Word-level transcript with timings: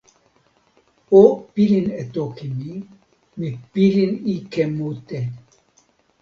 o 1.19 1.21
pilin 1.53 1.87
e 2.01 2.03
toki 2.15 2.45
mi: 2.57 2.71
mi 3.39 3.49
pilin 3.73 4.11
ike 4.35 4.63
mute. 4.75 5.19